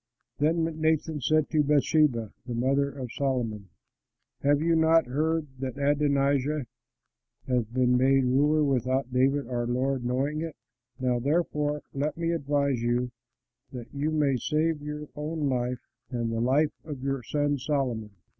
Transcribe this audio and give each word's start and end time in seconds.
Then 0.39 0.63
Nathan 0.81 1.21
said 1.21 1.47
to 1.51 1.61
Bathsheba 1.61 2.33
the 2.47 2.55
mother 2.55 2.89
of 2.89 3.11
Solomon, 3.11 3.69
"Have 4.41 4.59
you 4.59 4.75
not 4.75 5.05
heard 5.05 5.45
that 5.59 5.77
Adonijah 5.77 6.65
has 7.47 7.65
been 7.65 7.97
made 7.97 8.23
ruler 8.23 8.63
without 8.63 9.13
David 9.13 9.45
our 9.47 9.67
lord 9.67 10.03
knowing 10.03 10.41
it? 10.41 10.55
Now, 10.99 11.19
therefore, 11.19 11.83
let 11.93 12.17
me 12.17 12.31
advise 12.31 12.81
you 12.81 13.11
that 13.73 13.93
you 13.93 14.09
may 14.09 14.37
save 14.37 14.81
your 14.81 15.07
own 15.15 15.47
life 15.47 15.85
and 16.09 16.31
the 16.31 16.41
life 16.41 16.73
of 16.83 17.03
your 17.03 17.21
son 17.21 17.59
Solomon. 17.59 18.09